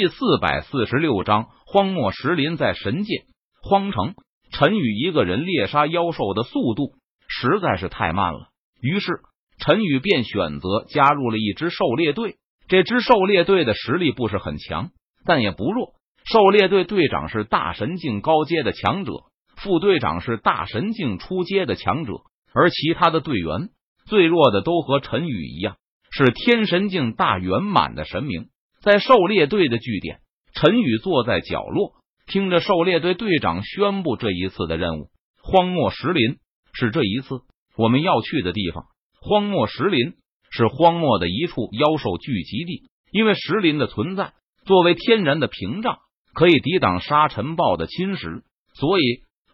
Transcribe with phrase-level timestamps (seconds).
[0.00, 3.24] 第四百四十六章，荒漠石林在神界
[3.60, 4.14] 荒城，
[4.52, 6.92] 陈宇一个人猎杀妖兽的速度
[7.26, 8.50] 实在是太慢了。
[8.80, 9.10] 于是，
[9.58, 12.36] 陈宇便选择加入了一支狩猎队。
[12.68, 14.90] 这支狩猎队的实力不是很强，
[15.24, 15.94] 但也不弱。
[16.24, 19.14] 狩猎队队长是大神境高阶的强者，
[19.56, 22.12] 副队长是大神境初阶的强者，
[22.54, 23.70] 而其他的队员
[24.06, 25.74] 最弱的都和陈宇一样，
[26.12, 28.46] 是天神境大圆满的神明。
[28.80, 30.20] 在狩猎队的据点，
[30.54, 31.94] 陈宇坐在角落，
[32.26, 35.10] 听着狩猎队队长宣布这一次的任务。
[35.42, 36.36] 荒漠石林
[36.72, 37.40] 是这一次
[37.76, 38.84] 我们要去的地方。
[39.20, 40.14] 荒漠石林
[40.50, 44.32] 是荒漠的一处妖兽聚集地，因为石林的存在，
[44.64, 45.98] 作为天然的屏障。
[46.34, 48.42] 可以抵挡沙尘暴的侵蚀，
[48.74, 49.02] 所以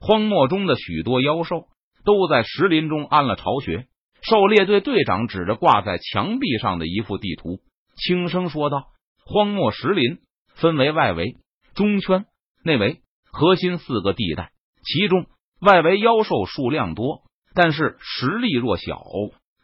[0.00, 1.68] 荒漠中的许多妖兽
[2.04, 3.86] 都在石林中安了巢穴。
[4.20, 7.60] 狩猎队队长指着挂在墙壁上的一幅地图，
[7.96, 8.88] 轻声说道
[9.24, 10.18] ：“荒漠石林
[10.54, 11.36] 分为外围、
[11.74, 12.26] 中圈、
[12.62, 14.50] 内围、核心四个地带，
[14.84, 15.26] 其中
[15.60, 17.22] 外围妖兽数量多，
[17.54, 19.02] 但是实力弱小，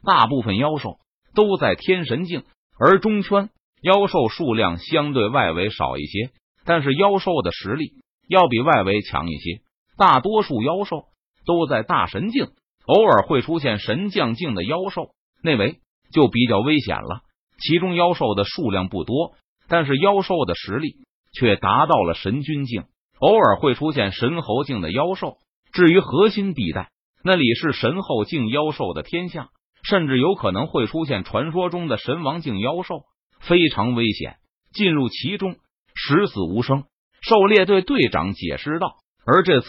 [0.03, 0.99] 大部分妖兽
[1.35, 2.43] 都在天神境；
[2.79, 3.51] 而中圈
[3.83, 6.31] 妖兽数量相对外围少一些。”
[6.63, 7.95] 但是妖兽的实力
[8.29, 9.63] 要比外围强一些，
[9.97, 11.05] 大多数妖兽
[11.47, 12.49] 都在大神境，
[12.85, 15.11] 偶尔会出现神将境的妖兽。
[15.43, 15.81] 内围
[16.13, 17.23] 就比较危险了，
[17.59, 19.33] 其中妖兽的数量不多，
[19.71, 20.97] 但是妖兽的实力
[21.33, 22.83] 却达到了神君境，
[23.21, 25.37] 偶尔会出现神侯境的妖兽。
[25.73, 26.91] 至于核心地带，
[27.23, 29.49] 那里是神后境妖兽的天下，
[29.85, 33.05] 甚至有可能会出现传说中的神王境妖兽，
[33.41, 34.37] 非常危险。
[34.73, 35.57] 进入其中。
[35.95, 36.85] 十死无生，
[37.21, 38.95] 狩猎队队长解释道。
[39.27, 39.69] 而这次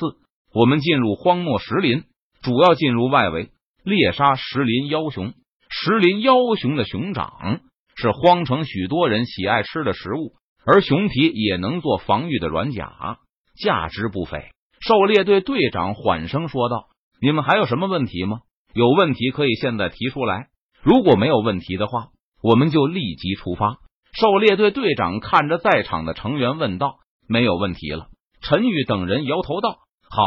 [0.54, 2.04] 我们进入荒漠石林，
[2.42, 3.50] 主要进入外围
[3.84, 5.34] 猎杀石林妖熊。
[5.70, 7.62] 石林妖熊的熊掌
[8.02, 10.34] 是荒城许多人喜爱吃的食物，
[10.66, 13.20] 而熊皮也能做防御的软甲，
[13.62, 14.50] 价值不菲。
[14.80, 16.88] 狩猎队队长缓声说道
[17.22, 18.40] ：“你们还有什么问题吗？
[18.74, 20.48] 有问题可以现在提出来。
[20.82, 22.08] 如果没有问题的话，
[22.42, 23.78] 我们就立即出发。”
[24.20, 26.96] 狩猎队队长看着在场的成员问道
[27.30, 28.08] ：“没有问题了。”
[28.42, 29.78] 陈宇等人摇头道
[30.10, 30.24] ：“好，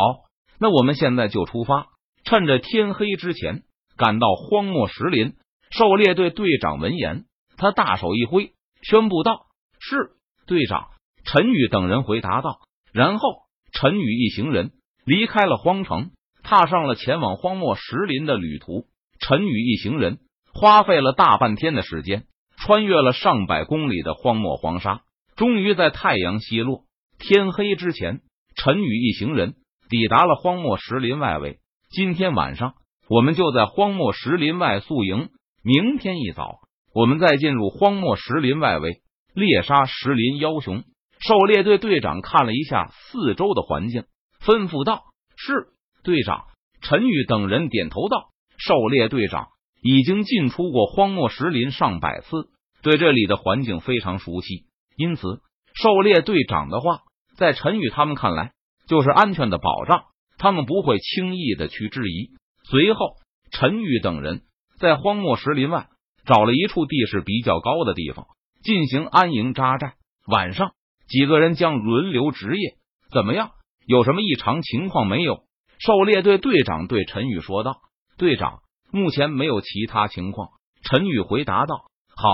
[0.61, 1.89] 那我们现在就出发，
[2.25, 3.63] 趁着天黑之前
[3.97, 5.35] 赶到荒漠石林。”
[5.77, 7.25] 狩猎队队长闻言，
[7.57, 9.47] 他大手一挥，宣布道
[9.81, 10.13] ：“是
[10.47, 10.89] 队长。”
[11.25, 12.61] 陈宇等人回答道。
[12.93, 13.29] 然后，
[13.73, 14.73] 陈宇一行人
[15.05, 16.11] 离开了荒城，
[16.43, 18.87] 踏上了前往荒漠石林的旅途。
[19.19, 20.19] 陈宇一行人
[20.53, 22.25] 花费了大半天的时间。
[22.57, 25.03] 穿越了上百公里的荒漠黄沙，
[25.37, 26.85] 终于在太阳西落、
[27.19, 28.23] 天黑之前，
[28.55, 29.57] 陈宇一行人
[29.91, 31.59] 抵达了荒漠石林外围。
[31.91, 32.75] 今天晚上，
[33.11, 35.29] 我们就在荒漠石林外宿营。
[35.63, 36.61] 明天一早，
[36.95, 39.03] 我们再进入荒漠石林外围
[39.35, 40.85] 猎杀石林妖熊。
[41.19, 44.05] 狩猎队队长看了一下四周的环境，
[44.41, 45.03] 吩咐道
[45.37, 45.69] ：“是
[46.05, 46.45] 队长。”
[46.83, 48.29] 陈宇等人点头道
[48.59, 49.49] ：“狩猎队长
[49.83, 52.51] 已经进出过荒漠石林上百次。”
[52.83, 54.67] 对这里的环境非常熟悉，
[54.97, 55.41] 因此
[55.75, 57.01] 狩猎队长的话，
[57.39, 58.53] 在陈宇他们看来
[58.87, 60.05] 就是安全的保障，
[60.37, 62.33] 他们不会轻易的去质疑。
[62.69, 63.17] 随后，
[63.51, 64.43] 陈宇等人
[64.79, 65.89] 在荒漠石林外
[66.25, 68.27] 找了一处地势比较高的地方
[68.63, 69.95] 进行安营扎寨。
[70.27, 70.73] 晚上，
[71.07, 72.77] 几个人将轮流值夜。
[73.13, 73.51] 怎么样？
[73.87, 75.45] 有什么异常情况没有？
[75.79, 77.77] 狩猎队队长对陈宇说道
[78.17, 80.49] ：“队长，目前没有其他情况。”
[80.83, 81.85] 陈宇回答道
[82.17, 82.31] ：“好。”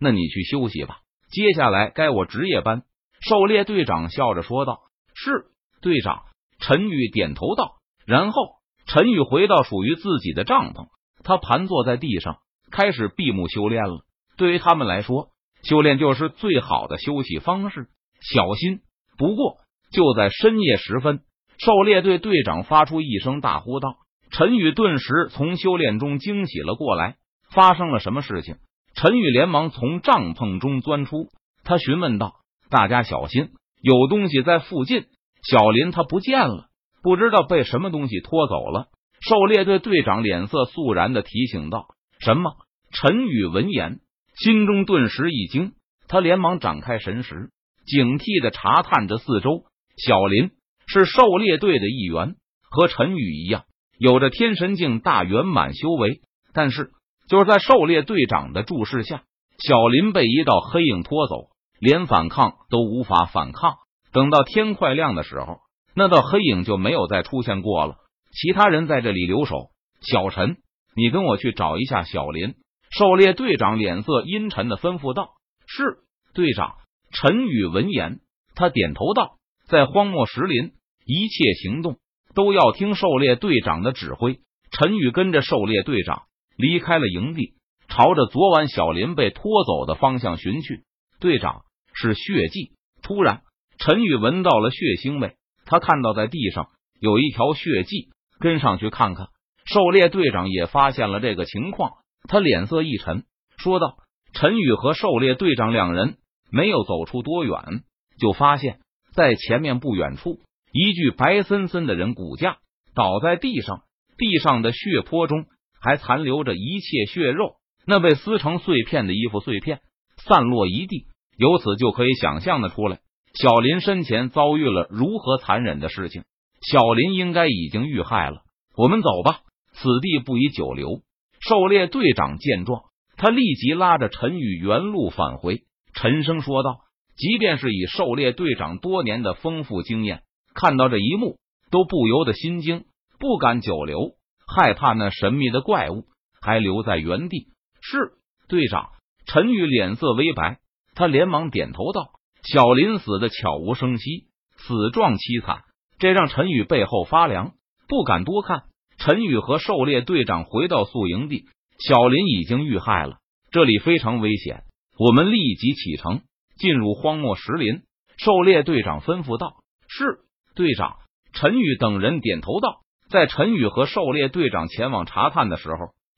[0.00, 2.82] 那你去休息吧，接下来该我值夜班。
[3.20, 4.80] 狩猎队长笑着说道
[5.14, 5.46] ：“是
[5.80, 6.24] 队长。”
[6.58, 7.76] 陈宇点头道。
[8.06, 8.42] 然后
[8.86, 10.88] 陈宇回到属于自己的帐篷，
[11.24, 12.38] 他盘坐在地上，
[12.70, 14.04] 开始闭目修炼了。
[14.36, 15.28] 对于他们来说，
[15.62, 17.88] 修炼就是最好的休息方式。
[18.20, 18.80] 小心！
[19.18, 19.56] 不过
[19.90, 21.20] 就在深夜时分，
[21.58, 23.96] 狩猎队队长发出一声大呼道
[24.30, 27.16] ：“陈宇顿时从修炼中惊醒了过来，
[27.50, 28.56] 发生了什么事情？”
[28.94, 31.28] 陈宇连忙从帐篷中钻出，
[31.64, 32.36] 他询问道
[32.70, 33.50] ：“大家小心，
[33.80, 35.04] 有东西在附近。”
[35.42, 36.66] 小林他不见了，
[37.02, 38.88] 不知道被什么东西拖走了。
[39.20, 41.86] 狩猎队队长脸色肃然的提醒道
[42.26, 42.56] ：“什么？”
[42.90, 44.00] 陈宇闻言，
[44.34, 45.74] 心中顿时一惊，
[46.08, 47.50] 他连忙展开神识，
[47.86, 49.62] 警惕的查探着四周。
[49.96, 50.50] 小林
[50.88, 52.34] 是狩猎队的一员，
[52.68, 53.62] 和陈宇一样，
[53.96, 56.20] 有着天神境大圆满修为，
[56.52, 56.90] 但是。
[57.28, 59.22] 就是在狩猎队长的注视下，
[59.58, 61.48] 小林被一道黑影拖走，
[61.80, 63.74] 连反抗都无法反抗。
[64.12, 65.58] 等到天快亮的时候，
[65.94, 67.96] 那道黑影就没有再出现过了。
[68.32, 69.70] 其他人在这里留守。
[70.02, 70.58] 小陈，
[70.96, 72.54] 你跟我去找一下小林。
[72.90, 75.30] 狩猎队长脸色阴沉的吩咐道
[75.68, 75.98] ：“是
[76.32, 76.76] 队长。”
[77.12, 78.20] 陈宇闻言，
[78.54, 79.36] 他点头道
[79.68, 80.72] ：“在荒漠石林，
[81.04, 81.98] 一切行动
[82.34, 84.40] 都要听狩猎队长的指挥。”
[84.72, 86.22] 陈宇跟着狩猎队长
[86.56, 87.54] 离开了营地，
[87.88, 90.84] 朝着昨晚小林被拖走的方向寻去。
[91.20, 91.62] 队长
[91.94, 92.72] 是血迹。
[93.02, 93.42] 突然，
[93.78, 96.68] 陈宇闻到了血腥味，他看到在地上
[97.00, 98.08] 有一条血迹，
[98.38, 99.28] 跟上去看看。
[99.66, 101.92] 狩猎队长也发现了这个情况，
[102.28, 103.24] 他脸色一沉，
[103.58, 103.98] 说道
[104.32, 106.16] ：“陈宇和狩猎队长两人
[106.50, 107.82] 没有走出多远，
[108.18, 108.78] 就发现，
[109.14, 110.40] 在前面不远处，
[110.72, 112.58] 一具白森森的人骨架
[112.94, 113.82] 倒在地上。”
[114.18, 115.44] 地上的血泊中
[115.78, 119.80] 还残留着一切血肉，那被撕成碎片的衣服碎片
[120.16, 121.04] 散落一地，
[121.36, 123.00] 由此就可以想象的出来，
[123.34, 126.22] 小林身前遭遇了如何残忍的事情。
[126.62, 128.40] 小林应该已经遇害了。
[128.74, 129.40] 我们走吧，
[129.76, 131.02] 此地不宜久留。
[131.40, 132.84] 狩猎队长见状，
[133.16, 135.64] 他立即拉着陈宇原路返回，
[135.94, 136.80] 沉声说道
[137.16, 140.22] ：“即便是以狩猎队长多年的丰富经验，
[140.54, 141.36] 看到这一幕
[141.70, 142.84] 都不由得心惊。”
[143.18, 144.10] 不敢久留，
[144.46, 146.04] 害怕那神秘的怪物
[146.42, 147.48] 还留在原地。
[147.80, 148.12] 是
[148.46, 148.90] 队长，
[149.26, 150.58] 陈宇脸色微白，
[150.94, 152.10] 他连忙点头道
[152.44, 154.26] ：“小林死的悄无声息，
[154.58, 155.62] 死状凄惨，
[155.98, 157.52] 这让陈宇背后发凉，
[157.88, 158.64] 不敢多看。”
[159.06, 161.44] 陈宇和狩猎队长回到宿营地，
[161.78, 163.18] 小林已经遇害了，
[163.52, 164.64] 这里非常危险，
[164.98, 166.22] 我们立即启程
[166.58, 167.82] 进入荒漠石林。
[168.16, 170.18] 狩猎队长吩咐道：“是
[170.56, 170.96] 队长。”
[171.32, 172.80] 陈宇等人点头道。
[173.08, 175.76] 在陈宇和狩猎队长前往查探的时候，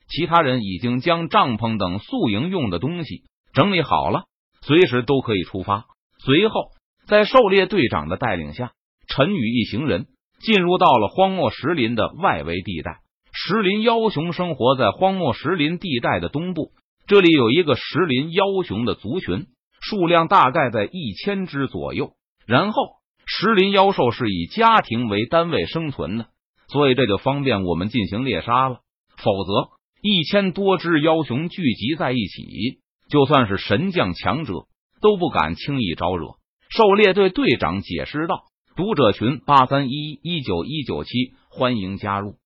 [0.09, 4.23] 其他人已经将帐篷等宿营用的东西整理好了，
[4.63, 5.85] 随时都可以出发。
[6.25, 6.71] 随后，
[7.07, 8.73] 在狩猎队长的带领下，
[9.09, 10.07] 陈宇一行人
[10.41, 12.99] 进入到了荒漠石林的外围地带。
[13.33, 16.73] 石林妖熊生活在荒漠石林地带的东部，
[17.07, 19.47] 这里有一个石林妖熊的族群，
[19.81, 22.13] 数量大概在一千只左右。
[22.47, 22.83] 然后，
[23.27, 26.27] 石林妖兽是以家庭为单位生存的。
[26.71, 28.81] 所以这就方便我们进行猎杀了。
[29.17, 29.71] 否则，
[30.03, 34.53] 一千多只妖熊聚集在一起，就算是神将强者
[35.01, 36.37] 都不敢轻易招惹。
[36.69, 38.43] 狩猎队队长解释道
[38.79, 42.37] ：“读者群八三一一九一九七，欢迎加入。”